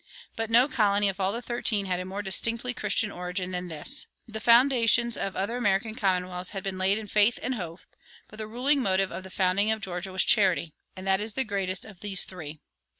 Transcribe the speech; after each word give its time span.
But 0.35 0.49
no 0.49 0.67
colony 0.67 1.09
of 1.09 1.19
all 1.19 1.31
the 1.31 1.43
thirteen 1.43 1.85
had 1.85 1.99
a 1.99 2.05
more 2.05 2.23
distinctly 2.23 2.73
Christian 2.73 3.11
origin 3.11 3.51
than 3.51 3.67
this. 3.67 4.07
The 4.27 4.41
foundations 4.41 5.15
of 5.15 5.35
other 5.35 5.57
American 5.57 5.93
commonwealths 5.93 6.49
had 6.49 6.63
been 6.63 6.79
laid 6.79 6.97
in 6.97 7.05
faith 7.05 7.37
and 7.43 7.53
hope, 7.53 7.81
but 8.27 8.39
the 8.39 8.47
ruling 8.47 8.81
motive 8.81 9.11
of 9.11 9.21
the 9.21 9.29
founding 9.29 9.69
of 9.69 9.79
Georgia 9.79 10.11
was 10.11 10.23
charity, 10.23 10.73
and 10.95 11.05
that 11.05 11.19
is 11.19 11.35
the 11.35 11.43
greatest 11.43 11.85
of 11.85 11.99
these 11.99 12.23
three. 12.23 12.59